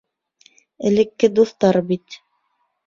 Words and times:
Элекке 0.91 1.31
дуҫтар 1.39 1.83
бит. 1.93 2.21